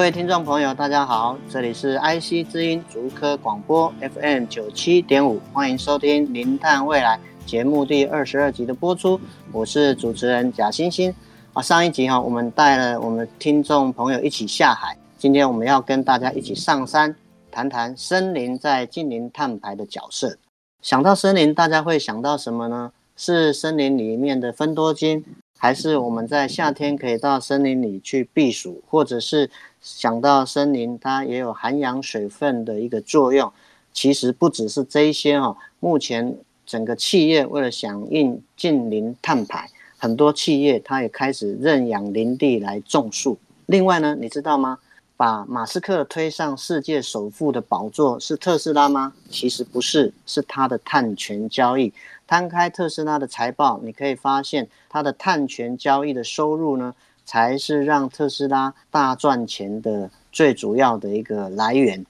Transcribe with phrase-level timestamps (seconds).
[0.00, 9.20] 各位听众朋友，大家好，这里是 IC 之音竹科广播 FM 九七点五，欢迎收听《零碳未来》节目第二十二集的播出，
[9.52, 11.14] 我是主持人贾欣欣
[11.52, 11.60] 啊。
[11.60, 17.14] 上一集哈，我们带了我们听众朋友一起下海，今天我们要跟大家一起上山，
[17.50, 20.38] 谈谈森林在近邻碳排的角色。
[20.80, 22.90] 想到森林，大家会想到什么呢？
[23.16, 25.22] 是森林里面的分多精，
[25.60, 29.48] 还是我们在夏天可以到森林里去避暑，或者是？
[29.82, 33.50] 想到森林，它也有涵养水分的一个作用。
[33.94, 36.36] 其实不只是这一些哈，目前
[36.66, 43.38] 整个企业为了响应近零碳排，很多企业它也开始认养林地来种树。
[43.64, 44.78] 另外呢，你知道吗？
[45.20, 49.12] 把马斯克推上世界首富的宝座是特斯拉吗？
[49.28, 51.92] 其实不是，是他的碳权交易。
[52.26, 56.94] 摊开特斯拉的财报，你可以发现它的碳权交易的收入呢，
[57.26, 62.06] 才是让特斯拉大赚钱的最主要的一个来源。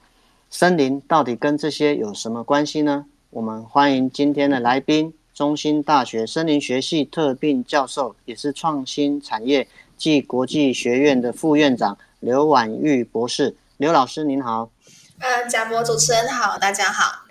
[0.49, 3.07] 森林到底跟这些有什么关系呢？
[3.31, 9.67] 我们欢迎今天的来宾，中兴大学森林学系特聘教授，也是创新产业
[9.99, 13.57] 暨国际学院的副院长刘婉玉博士。
[13.79, 14.71] 刘老师您好。
[15.19, 17.25] 呃，贾博主持人好，大家好。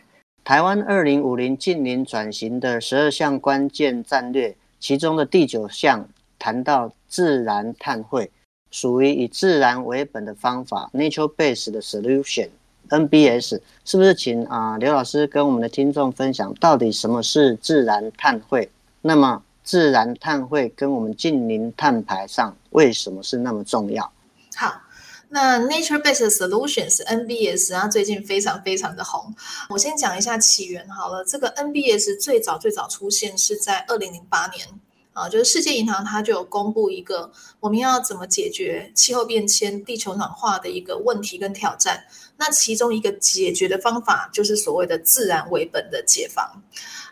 [0.43, 6.91] 台湾二零五零近零转型的十二项关键战略，其中的第九项谈到。
[7.11, 8.29] 自然碳汇
[8.69, 14.43] 属于以自然为本的方法，nature-based 的 solution，NBS 是不是请？
[14.43, 18.69] 请啊刘老师跟我们的听众分享，到底什么是自然碳汇？
[19.01, 24.11] 那么自然碳汇跟我们净零碳排上为什么是那么重要？
[24.59, 24.81] 好，
[25.29, 29.33] 那 nature-based solutions NBS 啊，最近非常非常的红。
[29.69, 34.67] 我先讲一下起源好了，这个 NBS 最早最早出现是在二零零八年。
[35.13, 37.31] 啊，就是世界银行它就有公布一个
[37.61, 42.03] 我们要怎么解决气候变迁、地球暖化的一个问题跟挑战。
[42.37, 46.45] 那其中一个解决的方法就是所谓的自然为本的解放。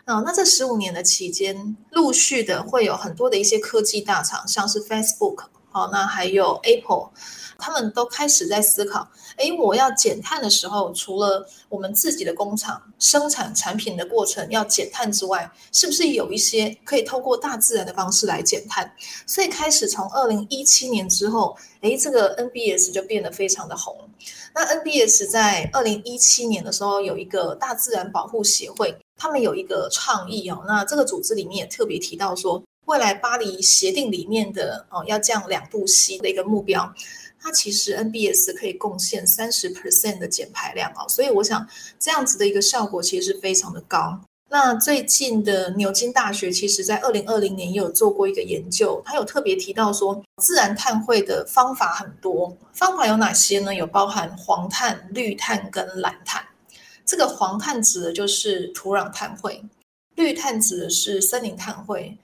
[0.04, 5.44] 啊，那这十五年的期间，陆续的会有很多的一些科技大厂，像是 Facebook，
[5.78, 7.10] 好，那还有 Apple。
[7.60, 18.88] 他们都开始在思考：诶，我要减碳的时候，除了我们自己的工厂生产产品的过程要减碳之外，是不是有一些可以透过大自然的方式来减碳？
[19.26, 23.96] 所以开始从二零一七年之后，诶，这个 NBS 就变得非常的红。
[24.54, 30.62] 那 NBS 在二零一七年的时候有一个大自然保护协会，他们有一个倡议哦。
[30.64, 36.92] 那这个组织里面也特别提到说，未来巴黎协定里面的哦要降两度 C 的一个目标。
[37.40, 41.64] 它其实 NBS 可以贡献三十 percent 的减排量哦，所以我想
[41.98, 44.18] 这样子的一个效果其实是非常的高。
[44.50, 53.74] 那最近的牛津大学其实在二零二零年也有做过一个研究，它有特别提到说，自然碳汇的方法很多，方法有哪些呢？
[53.74, 56.42] 有包含黄碳、绿碳跟蓝碳。
[57.04, 59.62] 这个黄碳指的就是土壤碳汇，
[60.16, 62.18] 绿碳指的是森林碳汇，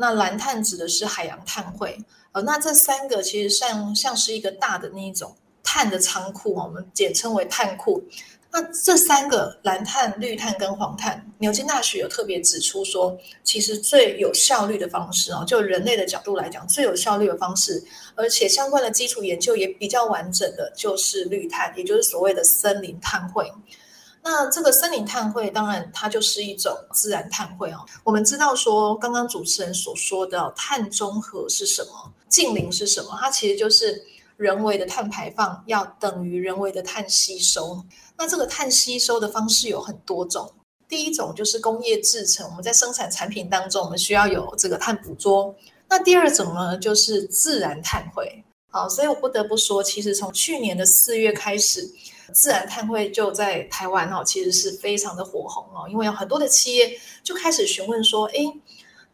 [0.00, 1.96] 那蓝碳指的是海洋碳汇。
[2.32, 8.02] 呃，那这三个其实像像是一个大的那一种碳的仓库，我们简称为碳库。
[8.50, 17.80] 那这三个蓝碳、绿碳跟黄碳，牛津大学有特别指出说，其实最有效率的方式哦，就人类的角度来讲，最有效率的方式，
[18.16, 23.52] 而且相关的基础研究也比较完整的，就是绿碳，也就是所谓的森林碳汇。
[24.22, 27.78] 那这个森林碳汇，当然它就是一种自然碳汇哦。
[28.04, 32.12] 我们知道说，刚刚主持人所说的碳中和是什么？
[32.28, 33.16] 近零是什么？
[33.18, 34.02] 它其实就是
[34.36, 37.82] 人为的碳排放要等于人为的碳吸收。
[38.18, 40.52] 那这个碳吸收的方式有很多种。
[40.86, 45.54] 第一种就是工业制成，我们在生产产品当中，我们需要有这个碳捕捉。
[45.88, 48.44] 那第二种呢，就是自然碳汇。
[48.68, 51.90] 好，所以我不得不说，其实从去年的四月开始。
[52.32, 58.60] 自然碳汇就在台湾哦，其实是非常的火红哦，因为有很多的企业就开始询问说，诶，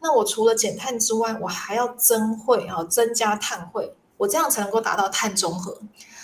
[0.00, 5.78] 那我除了减碳之外，我还要增汇啊，增加碳汇，我这样才能够达到碳中和。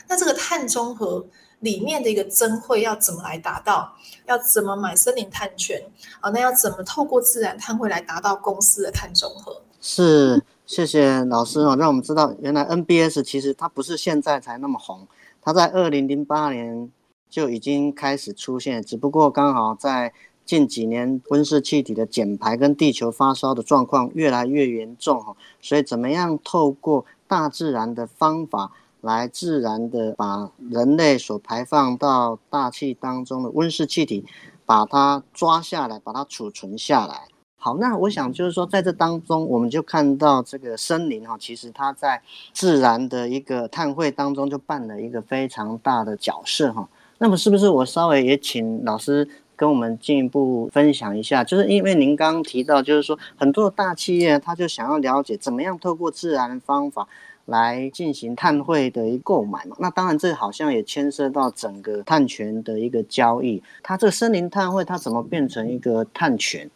[0.09, 1.25] 那这个碳中和
[1.61, 3.95] 里面的一个增汇要怎么来达到？
[4.27, 5.83] 要怎么买森林碳权
[6.21, 6.31] 啊？
[6.31, 9.63] 那要怎么透过自然碳汇来达到公司的碳中和？
[9.81, 10.43] 是。
[10.65, 15.07] 谢谢老师哦，让我们知道原来 NBS 其实它不是现在才那么红，
[15.43, 16.91] 它在二零零八年
[17.29, 20.13] 就已经开始出现，只不过刚好在
[20.45, 34.25] 近几年温室气体的减排跟地球发烧的状况越来越严重哈，所以怎么样透过大自然的方法来自然的把人类所排放到大气当中的温室气体，
[34.65, 37.29] 把它抓下来，把它储存下来。
[37.65, 42.21] 好，那我想就是说，在这当中，我们就看到这个森林哈，其实它在
[42.53, 46.89] 自然的一个碳汇当中就扮了一个非常大的角色哈。
[47.19, 51.45] 那么，是不是我稍微也请老师跟我们进一步分享一下？
[51.45, 57.07] 就是因为您刚刚提到，就是说很多大企业，他就想要了解怎么样透过自然方法
[57.45, 59.77] 来进行碳汇的一购买嘛。
[59.79, 63.63] 那当然，这好像也牵涉到整个碳权的一个交易。
[63.85, 66.69] 它这个森林碳汇，它怎么变成一个碳权？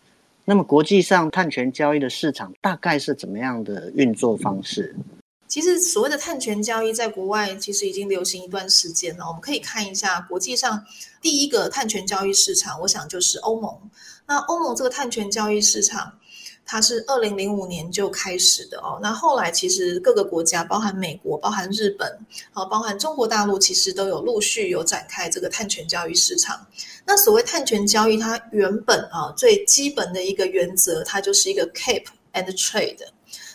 [0.49, 4.95] 那么国际上碳权交易的市场大概是怎么样的运作方式？
[5.49, 9.27] 其实所谓的碳权交易在国外其实已经流行一段时间了。
[9.27, 10.85] 我们可以看一下国际上
[11.21, 13.77] 第一个碳权交易市场，我想就是欧盟。
[14.27, 16.13] 那欧盟这个碳权交易市场，
[16.67, 18.99] 它是二零零五年就开始的哦。
[19.01, 22.19] 那后来其实各个国家，包含美国、包含日本、
[22.53, 26.67] 啊，包含中国大陆，其实都有陆续有展开这个碳权交易市场。
[27.07, 32.03] 那所谓碳权交易，它原本啊最基本的一个原则，它就是一个 cap
[32.33, 32.99] and trade。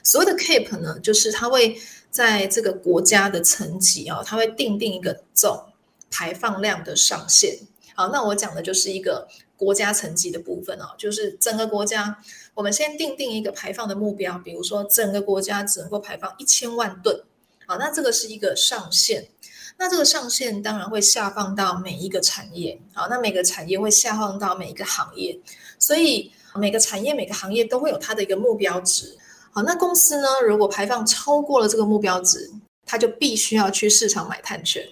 [0.04, 1.78] 所谓的 cap 呢，就是它会
[2.10, 5.62] 在这个国家的层级啊，它会定定一个总
[6.10, 7.60] 排放量的上限。
[7.94, 12.18] 好，那我讲的就是一个国家层级的部分啊，就是整个国家，
[12.54, 17.24] 我们先定定一个排放的目标，比如说整个国家只能够排放一千万吨。
[17.66, 19.28] 好，那这个是一个上限。
[19.78, 25.40] 那这个上限当然会下放到每一个产业，好，那每个产业会下放到每一个行业，
[25.80, 29.18] 所以每个产业每个行业都会有它的一个目标值，
[29.52, 32.52] 好，那公司呢，如果排放超过了这个目标值，
[32.86, 34.86] 它就必须要去市场买碳权，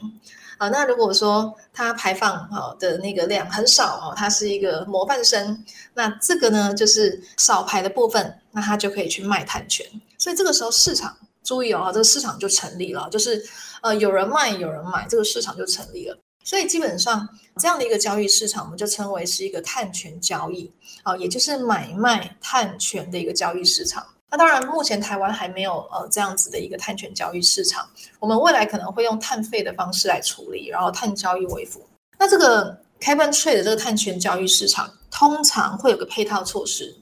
[0.59, 5.65] 啊，那如果说它排放好的那个量很少哦，它是一个模范生，
[5.95, 9.83] 那这个呢就是少排的部分，那它就可以去卖碳权，
[10.19, 11.17] 所以这个时候市场。
[11.41, 13.43] 注意哦，这个市场就成立了，就是
[13.81, 16.15] 呃有人卖有人买，这个市场就成立了。
[16.43, 17.27] 所以基本上
[17.57, 20.71] 这样的一个交易市场，我们就称为是一个碳权交易，
[21.01, 24.05] 啊，也就是买卖碳权的一个交易市场。
[24.31, 27.89] 那当然，目前台湾还没有呃这样子的一个碳权交易市场，
[28.19, 31.81] 我们未来可能会用碳费的方式来处理，然后碳交易为辅。
[32.19, 36.95] 那这个 carbon trade 的这个碳权交易市场，通常会有个配套措施。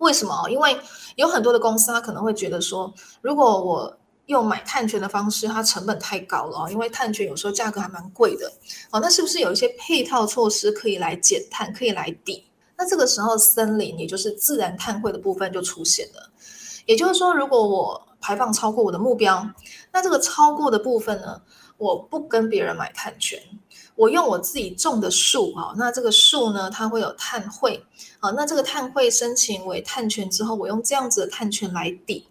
[0.00, 0.48] 为什么？
[0.50, 0.78] 因为
[1.16, 2.92] 有很多的公司，他可能会觉得说，
[3.22, 3.96] 如果我
[4.26, 8.50] 用买碳权的方式，它成本太高了哦，因为碳权有时候价格还蛮贵的
[8.90, 9.00] 哦。
[9.00, 12.44] 那是不是有一些配套措施可以来减碳，可以来抵？
[12.76, 16.29] 那这个时候，森林也就是自然碳汇的部分就出现了。
[16.90, 19.48] 也就是说，如果我排放超过我的目标，
[19.92, 21.40] 那这个超过的部分呢，
[21.78, 23.40] 我不跟别人买碳权。
[23.94, 27.80] 我用我自己种的树啊，那这个树呢，它会有碳汇
[28.18, 32.26] 啊，那这个碳汇申请为碳权之后，我用这样子的碳权来抵，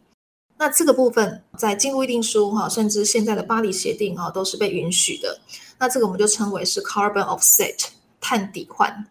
[0.58, 5.40] 那这个部分在进入议定书哈，甚至现在的巴黎协定哈，都是被允许的。
[5.78, 7.86] 那这个我们就称为是 carbon offset
[8.20, 9.06] 碳抵换。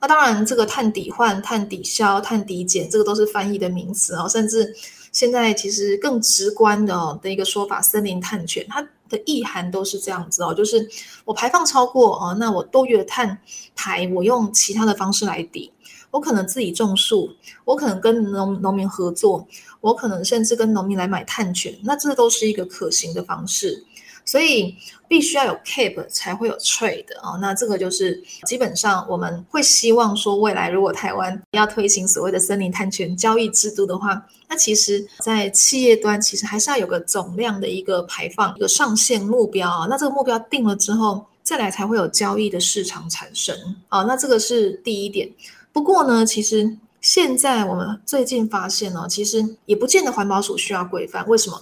[0.00, 4.74] 那当然，这个碳抵换、碳抵消、碳抵减，这个都是翻译的名词哦，甚至
[5.12, 8.86] 现在其实更直观的哦的一个说法，森林碳权它。
[9.10, 10.86] 的意涵都是这样子哦，就是
[11.24, 13.38] 我排放超过哦，那我多余的碳
[13.74, 15.72] 排，我用其他的方式来抵。
[16.10, 17.30] 我可能自己种树，
[17.64, 19.48] 我可能跟农农民合作，
[19.80, 23.82] 我可能甚至跟农民来买碳权，那这都是一个可行的方式。
[24.28, 24.76] 所以
[25.08, 39.86] 必须要有 cap 才会有 trade 哦，那这个就是基本上我们会希望说，未来如果台湾要推行所谓的森林碳权交易制度的话，那其实在企业端其实还是要有个总量的一个排放一个上限目标啊。
[39.88, 43.56] 那这个目标定了之后，再来才会有交易的市场产生
[43.88, 44.02] 啊。
[44.02, 45.26] 那这个是第一点。
[45.72, 51.58] 不过呢，其实现在我们最近发现呢，其实也不见得环保署需要规范，为什么？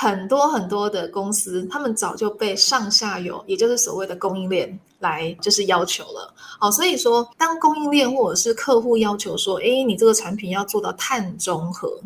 [0.00, 6.32] 很多很多的公司，他们早就被上下游，也就是所谓的供应链来就是要求了。
[6.58, 12.00] 好，所以说，当供应链或者是客户要求说，诶，你这个产品要做到碳中和，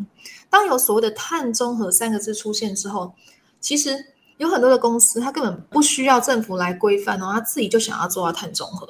[0.49, 3.13] 当有所谓的碳中和三个字出现之后，
[3.61, 3.97] 其实
[4.39, 8.85] 有很多的公司，它根本不需要政府来规范哦，他自己就想要做到碳中和。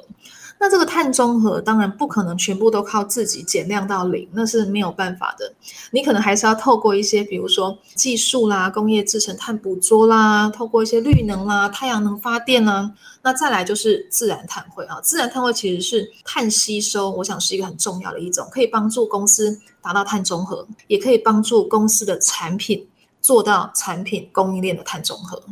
[0.58, 5.52] 那这个碳中和当然不可能全部都靠自己减量到零，那是没有办法的。
[5.90, 12.90] 你可能还是要透过一些，比如说技术啦、工业制程碳捕捉啦，透过一些绿能啦、太阳能发电啦。
[13.22, 22.88] 那再来就是自然碳汇啊，自然碳汇其实是碳吸收，我想是一个很重要的一种，可以帮助公司达到碳中和，也可以帮助公司的产品
[23.20, 25.42] 做到产品供应链的碳中和。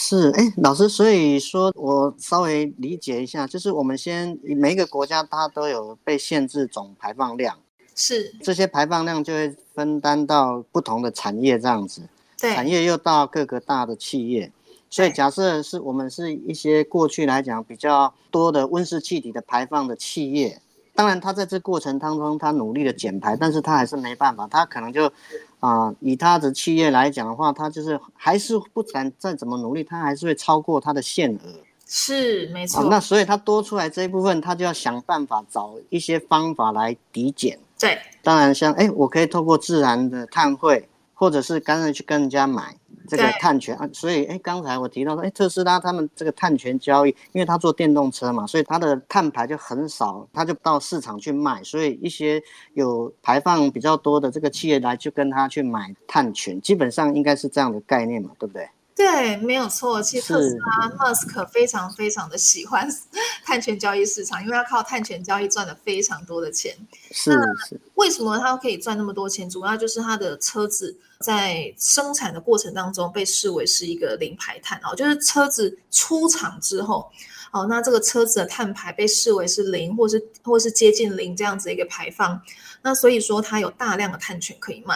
[0.00, 7.58] 是，哎，老师，所以说我稍微理解一下，就是我们先每一个国家它都有被限制总排放量，
[7.96, 12.02] 是这些排放量就会分担到不同的产业这样子，
[12.38, 14.52] 对，产业又到各个大的企业，
[14.88, 20.62] 所以假设是我们是一些过去来讲比较多的温室气体的排放的企业，
[20.94, 25.12] 当然它在这过程当中它努力的减排，但是它还是没办法，它可能就。
[25.60, 31.40] 啊、呃，以他的企业来讲的话，他就是还是不管再怎么努力，他还是会超过他的限额。
[31.86, 32.82] 是，没错。
[32.82, 37.58] 哦、那所以他多出来这一部分，他就要想办法找一些方法来抵减。
[37.78, 42.76] 对，当然像哎，我可以透过自然的碳汇，或者是干脆去跟人家买。
[43.08, 52.40] 这个碳权啊，所以哎，刚才我提到说，哎，特斯拉他们这个碳权交易，因为他做电动车嘛，所以他的碳排就很少，他就到市场去卖，所以一些
[52.74, 58.68] 有排放比较多的这个企业来就跟他去买碳权，基本上应该是这样的概念嘛，对不对？
[58.98, 60.02] 对，没有错。
[60.02, 62.88] 其实特斯拉 Musk 非常非常的喜欢
[63.46, 66.76] 碳权交易市场，因为他靠碳权交易赚了非常多的钱。
[67.12, 67.30] 是
[67.68, 67.80] 是。
[67.94, 69.48] 为什么他可以赚那么多钱？
[69.48, 77.08] 主要就是他的车子在生产的过程当中被视为是一个零排碳哦，就是车子出厂之后，
[77.52, 82.40] 哦，那这个车子的碳排被视为是零，或是或是接近零这样子一个排放。
[82.82, 84.94] 那所以说，它有大量的碳权可以卖。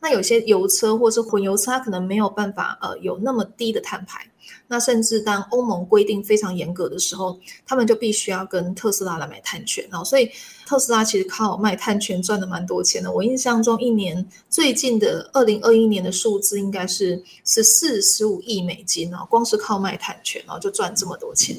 [0.00, 4.26] 那有些油车或是混油车，它可能没有办法呃有那么低的碳排。
[4.66, 10.02] 那甚至当欧盟规定非常严格的时候，他们就必须要跟特斯拉来买碳权哦。
[10.04, 10.30] 所以
[10.66, 13.12] 特斯拉其实靠卖碳权赚了蛮多钱的。
[13.12, 21.58] 我印象中，一年最近的二零二一年的数字应该是十四十五亿美金哦，光是靠卖碳权哦就赚这么多钱。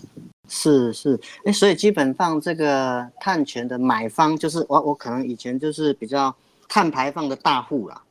[0.51, 6.35] 是是，哎，所以基本上这个碳权的买方就是我，我可能以前就是比较
[6.67, 8.01] 碳排放的大户啦，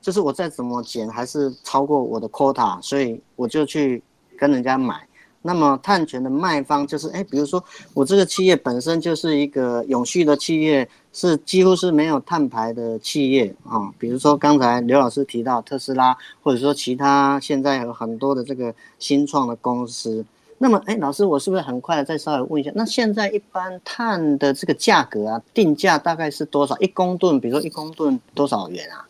[0.00, 4.00] 就是我再怎么减还是超过我的 quota，所以我就去
[4.38, 5.04] 跟人家买。
[5.42, 13.90] 那么碳权的卖方就是，哎，比如说我这个企业本身就是一个永续的企业，是几乎是没有碳排的企业啊。
[13.98, 20.24] 比如说刚才刘老师提到特斯拉，或者说其他现在有很多的这个新创的公司。
[20.62, 22.70] 那么，哎，老师，我是不是很快的再稍微问一下？
[22.74, 26.76] 那现在一般碳的这个价格啊，定价大概是多少？
[26.80, 29.08] 一公吨，比如说一公吨多少元啊？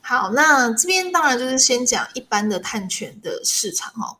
[0.00, 4.14] 好，那这边当然就是先讲一般的碳权的市场哦。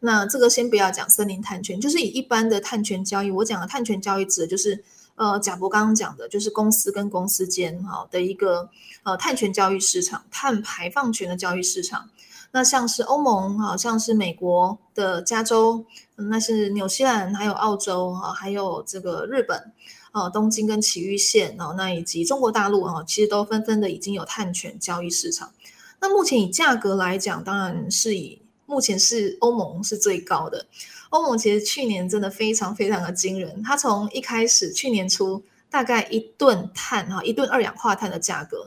[0.00, 3.30] 那这个先不要讲森林碳权，就是以一般的碳权交易。
[3.30, 8.68] 我讲的碳权交易指的就是，呃，贾博刚刚讲的，就是公司跟公司间哈的一个
[9.02, 12.10] 呃碳权交易市场，碳排放权的交易市场。
[12.50, 15.84] 那像是欧盟，好像是美国的加州，
[16.16, 19.72] 那是纽西兰，还有澳洲啊，还有这个日本，
[20.12, 25.52] 啊，东京跟埼玉县，那以及中国大陆啊，其实都纷纷的已经有碳权交易市场。
[26.00, 30.66] 那目前以价格来讲，当然是以目前是欧盟是最高的。
[31.10, 38.66] 欧盟其实去年真的非常非常的惊人，它从一开始去年初大概一吨碳哈，一吨二氧化碳的价格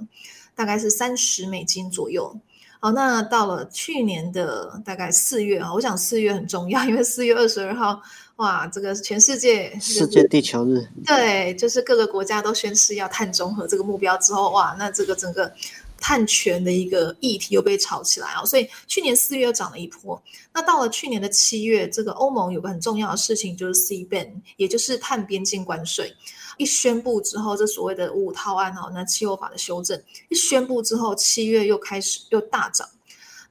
[0.56, 2.40] 大概是三十美金左右。
[2.84, 8.02] 好，那到了去年的大概四月啊，我想四月很重要，因为四月二十二号，
[8.38, 15.54] 哇，这个全世界、就是、世界地球日，对，就是各个国家都宣誓要碳中和这个目标之后，哇，那这个整个
[16.00, 20.20] 碳权的一个议题又被炒起来啊，所以去年四月又涨了一波。
[20.52, 26.12] 那到了去年的七月，这个欧盟有个很重要的事情就是 C ban，也就是碳边境关税。
[26.62, 30.00] 一宣布之后，这所谓的五套案哦，那气候法的修正
[30.30, 32.88] 一宣布之后，七月又开始又大涨。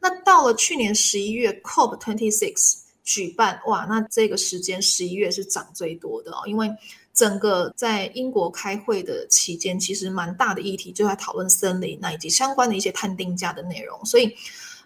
[0.01, 6.71] 那到了去年十一月，COP twenty six 举办，哇，那这个时间十一月是涨最多的哦，因为
[7.13, 14.33] 整个在英国开会的期间，其实蛮大的议题就在讨论森林，那以及相关的一些碳定价的内容，所以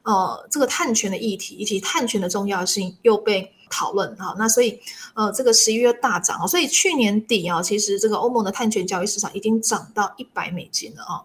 [0.02, 3.53] 呃，这个碳权的议题以及碳权的重要性又被。
[3.70, 4.80] 讨论哈，那所以
[5.14, 11.22] 呃，这个十一月大涨啊，所以去年底啊，其实这个欧盟的碳权交易市场已经涨到一百美金了啊，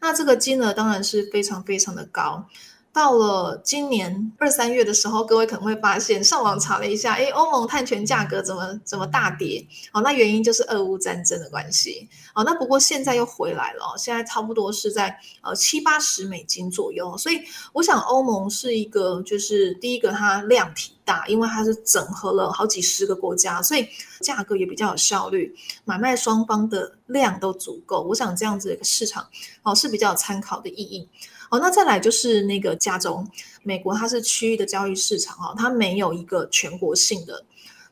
[0.00, 2.46] 那这个金额当然是非常非常的高。
[2.92, 9.62] 到了今年二三月的时候，各位可能会发现，上网查了一下，诶，欧盟碳权价格怎么怎么大跌？
[9.92, 12.08] 哦，那原因就是俄乌战争的关系。
[12.34, 17.14] 哦，那不过现在又回来了，现在差不多是在呃七八十美金左右。
[17.18, 17.42] 所以
[17.74, 20.95] 我想欧盟是一个，就是第一个它量体。
[21.06, 23.88] 大，因为它是整合了好几十个国家，所以
[24.20, 28.02] 价格也比较有效率，买卖双方的量都足够。
[28.02, 29.26] 我想这样子的一个市场
[29.62, 31.08] 哦是比较有参考的意义。
[31.48, 33.24] 哦，那再来就是那个加州，
[33.62, 37.44] 美国它是区域的交易市场哦，它没有一个全国性的。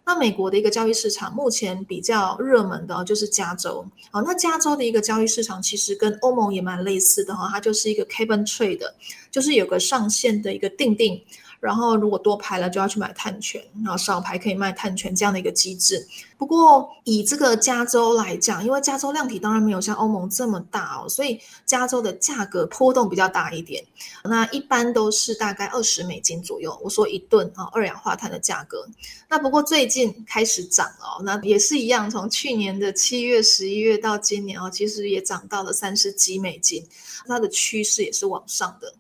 [0.07, 3.87] 那美国的一个交易市场目前比较热门的就是加州。
[4.11, 8.95] 好，那加州的一个交易市场其实跟欧盟也蛮类似的哈，它就是一个 cap and trade 的，
[9.31, 11.25] 就是有个上限的一个定定。
[11.65, 16.07] 然后，如果多排了就要去买碳权，然后少排可以卖碳权这样的一个机制。
[16.37, 23.83] 不过，以这个加州来讲，因为加州量体当然没有像欧盟这么大哦，所以加州的价格波动比较大一点。
[24.25, 26.79] 那一般都是大概二十美金左右。
[26.85, 28.87] 我说一吨啊，二氧化碳的价格。
[29.31, 36.87] 那不过最近开始涨了，那也是一样，从去年的七月、十一月到今年哦，其实也涨到了三十几美金，
[37.27, 38.93] 它的趋势也是往上的。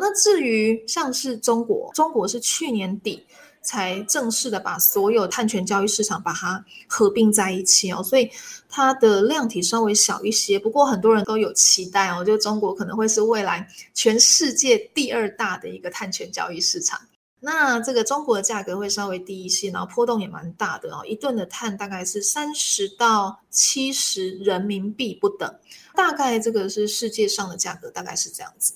[0.00, 3.24] 那至于像是中国，中国是去年底
[3.62, 8.30] 才正式的把所有碳权交易市场把它合并在一起哦，所以
[8.68, 10.58] 它的量体稍微小一些。
[10.58, 17.00] 不过很多人都有期待哦，就中国可能会是未来全世界第二大的一个碳权交易市场。
[17.40, 25.54] 那这个中国的价格会稍微低一些，然后波动也蛮大的哦，一吨的碳大概是三十到七十人民币不等，
[25.94, 28.74] 大概这个是世界上的价格，大概是这样子。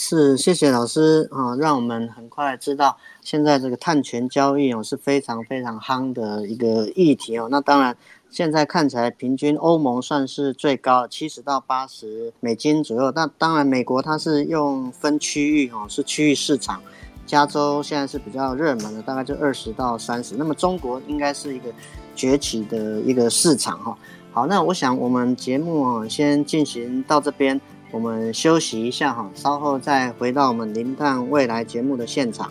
[0.00, 7.48] 是，谢谢老师啊，让我们很快知道现在这个碳权交易哦是非常非常夯的一个议题哦。
[7.50, 7.96] 那当然，
[8.30, 13.12] 现在看起来平均欧盟算是最高，七十到八十美金左右。
[13.12, 16.80] 那当然，美国它是用分区域哦，是区域市场。
[17.26, 20.36] 加州现在是比较热门的，大概就二十到三十。
[20.36, 21.72] 那么中国应该是一个
[22.14, 23.98] 崛起的一个市场哈。
[24.30, 27.60] 好，那我想我们节目先进行到这边。
[27.90, 32.50] 我们休息一下哈，稍后再回到我们《零碳未来》节目的现场。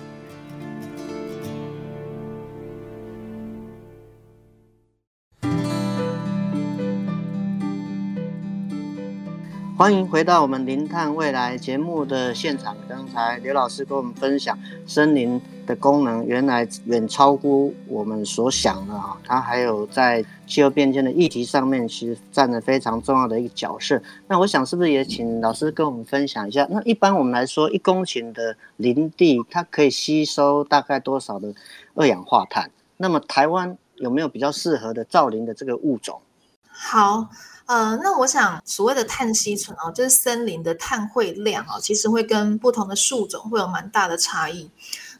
[9.78, 12.76] 欢迎回到我们《零碳未来》节目的现场。
[12.90, 14.58] 刚才刘老师跟我们分享，
[14.88, 19.16] 森林的功能原来远超乎我们所想的啊！
[19.24, 24.02] 它还有在气候变迁的议题上面，其实占了非常重要的一个角色。
[24.28, 26.66] 那我想，是不是也请老师跟我们分享一下？
[26.72, 31.54] 那一般我们来说，一公顷的林地，它可以吸收大概多少的
[31.94, 32.72] 二氧化碳？
[32.98, 36.20] 那么台湾有没有比较适合的造林的这个物种？
[36.68, 37.30] 好。
[37.68, 44.70] 呃，那我想所谓的碳吸存哦，就是森林的碳汇量哦，其实会跟不同的树种会有蛮大的差异。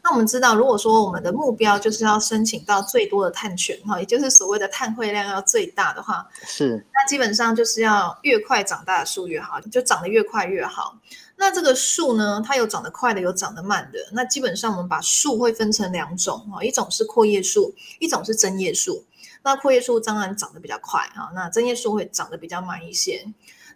[0.02, 10.96] 那我们知道，如果说我们的目标就是要申请到最多的碳权哈，也就是所谓的碳汇量要最大的话，是，那基本上就是要越快长大的树越好，就长得越快越好。
[11.36, 13.98] 那这个树呢，它有长得快的，有长得慢的。
[14.12, 19.04] 那基本上我们把树会分成两种哈，一种是阔叶树，一种是针叶树。
[19.48, 23.24] 那阔叶树当然长得比较快啊，那针叶树会长得比较慢一些。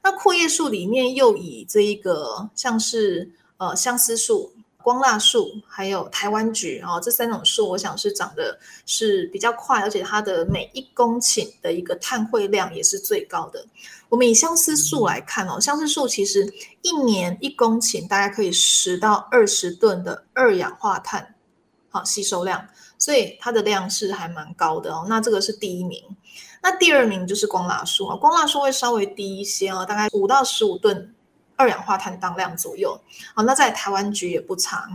[0.03, 13.65] 那阔叶树里面又以这一个像是呃相思树、光蜡树，还有台湾橘啊这三种树，我想是长得是比较快，而且它的每一公顷的一个碳汇量也是最高的。
[14.11, 21.35] 我们以相思树来看哦，相思树其实一年一公顷大概可以十到二十吨的二氧化碳
[21.89, 22.69] 好吸收量。
[23.03, 26.01] 所以它的量是还蛮高的哦，那这个是第一名。
[26.63, 31.13] 那第二名就是光蜡树啊，光蜡树会稍微低一些哦，大概五到十五吨
[31.57, 32.97] 二氧化碳当量左右。
[33.35, 34.89] 好，那在台湾局也不差。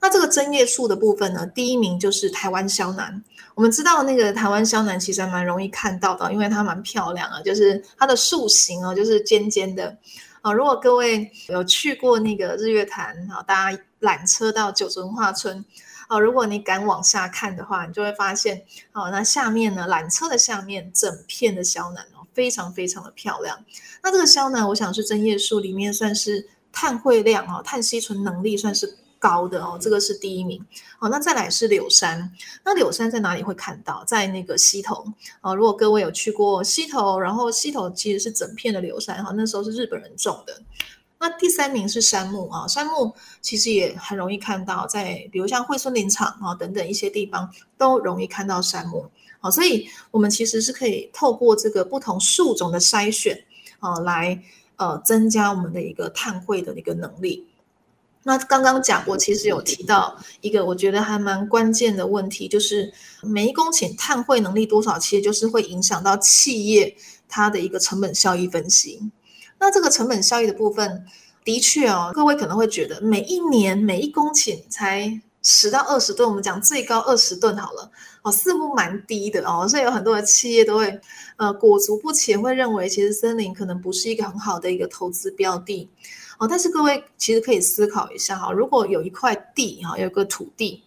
[0.00, 3.20] 那这个针叶树的部分呢，第一名就是台湾肖楠。
[3.56, 9.98] 我们知道那个台湾肖楠其实还蛮容易看到的，因为它蛮漂亮啊，就是它的树形哦，就是尖尖的
[10.40, 10.52] 啊。
[10.52, 15.64] 如果各位有去过那个日月潭啊，大家缆车到九族文化村。
[16.10, 23.64] 好，如果你敢往下看的话，你就会发现，好，那下面呢，缆车的下面整片的肖楠哦，非常非常的漂亮。
[24.02, 30.60] 那这个肖楠，我想是针叶树里面算是碳汇量哦，碳吸存能力算是高的哦，这个是第一名。
[30.98, 32.32] 好，那再来是柳杉，
[32.64, 34.02] 那柳杉在哪里会看到？
[34.04, 35.04] 在那个溪头
[35.40, 40.60] 啊，如果各位有去过溪头，然后溪头其实是整片的柳杉哈，那时候是日本人种的。
[41.22, 49.04] 那第三名是杉木啊，杉木其实也很容易看到，在比如像惠蓀林场啊等等一些地方都容易看到杉木
[49.38, 53.38] 好，所以我们其实是可以透过这个不同树种的筛选
[53.80, 54.42] 啊，来
[54.76, 57.46] 呃增加我们的一个碳汇的一个能力。
[58.22, 62.90] 那刚刚讲过，其实有提到一个我觉得还蛮关键的问题，就是
[63.22, 66.96] 每一公顷碳汇能力多少，其实就是会影响到企业
[67.28, 69.10] 它的一个成本效益分析。
[69.60, 71.04] 那这个成本效益的部分，
[71.44, 77.90] 的确哦，各位可能会觉得每一年每一公顷才十到二十吨，我们讲最高二十吨好了，
[78.22, 81.00] 哦，似乎蛮低的哦，所以有很多的企业都会
[81.36, 85.88] 呃裹足不前，会认为其实森林可能不是一个很好的一个投资标的
[86.38, 86.48] 哦。
[86.48, 90.82] 但是各位其实可以思考一下哈，如果有一块地哈，有个土地，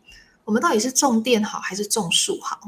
[0.46, 2.60] 我们到底是种电好还是种树好？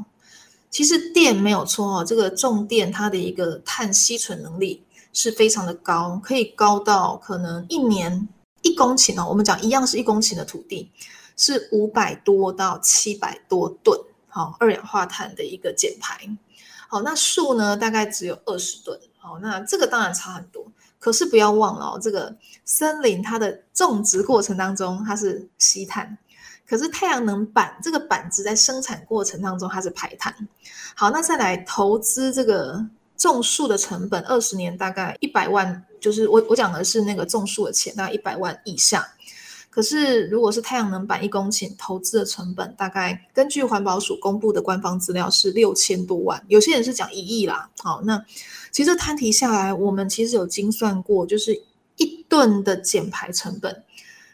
[0.70, 4.82] 其实电没有错哦，这个种电它的一个碳吸存能力
[5.16, 8.28] 是非常的高，可以高到可能一年
[8.62, 9.26] 一公顷哦。
[9.28, 10.92] 我们讲一样是一公顷的土地。
[11.38, 13.94] 是五百多到七百多吨，
[14.26, 16.18] 好，二氧化碳的一个减排，
[16.88, 20.64] 好，那树呢，大概只有二十吨，好，那这个当然差很多，
[20.98, 26.16] 可是不要忘了哦，这个森林它的种植过程当中它是吸碳，
[26.66, 30.34] 可是太阳能板这个板子在生产过程当中它是排碳，
[30.94, 32.82] 好，那再来投资这个
[33.16, 39.06] 种树的成本，二十年大概一百万，就是我我讲的是那个种树的钱，大概一百万以下。
[39.68, 47.68] 可是，如果是太阳能板一公顷投资的成本，大概根据环保署公布的官方资料是六千多万，有些人是讲一亿啦。
[47.80, 48.24] 好，那
[48.70, 51.62] 其实摊提下来，我们其实有精算过，就是
[51.96, 53.84] 一吨的减排成本，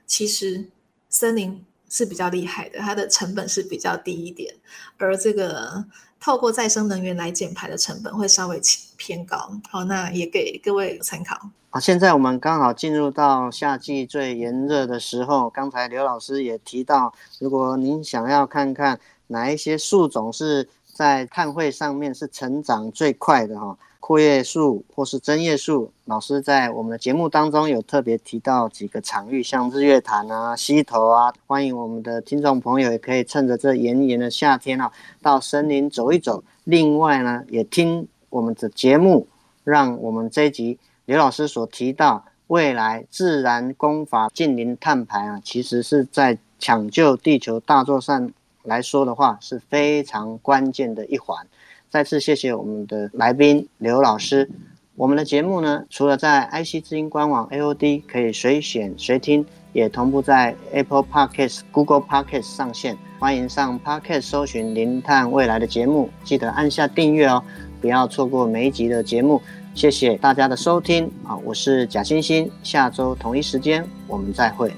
[0.06, 0.64] 其实
[1.08, 4.54] 森林是比较厉害的，它的成本是比较低一点，
[4.96, 5.84] 而这个
[6.22, 8.60] 透过再生能源来减排的成本会稍微
[8.96, 9.50] 偏高。
[9.68, 11.50] 好，那也给各位参考。
[11.70, 15.50] 啊，现在我们刚好进入到夏季最炎热的时候。
[15.50, 34.90] 刚才刘老师也提到，如果您想要看看哪一些树种是在碳汇上面是成长最快的哈，阔叶树或是针叶树，老师在我们的节目当中有特别提到几个场域，像日月潭啊、溪头啊，欢迎我们的听众朋友也可以趁着这炎炎的夏天啊，
[35.22, 36.42] 到森林走一走。
[36.64, 39.28] 另外呢，也听我们的节目，
[39.62, 40.80] 让我们这一集。
[41.04, 48.32] 刘老师所提到，未来自然功法净零碳排啊，其实是在抢救地球大作战
[48.64, 51.46] 来说的话，是非常关键的一环。
[51.92, 54.48] 再次谢谢我们的来宾刘老师。
[54.96, 62.96] 我们的节目呢，除了在 IC 之音官网 AOD 可以随选随听，也同步在 Apple Podcast、Google Podcast 上线。
[63.18, 67.44] 欢迎上 Podcast 搜寻零碳未来的节目，记得按下订阅哦，
[67.82, 69.42] 不要错过每一集的节目。
[69.74, 71.36] 谢谢大家的收听啊！
[71.44, 74.72] 我是贾欣欣，下周同一时间我们再会。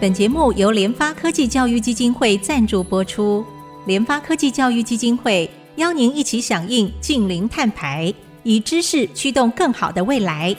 [0.00, 3.44] 本节目由联发科技教育基金会赞助播出。
[3.86, 10.54] 联发科技教育基金会邀您一起响应近零碳排，以知识驱动更好的未来。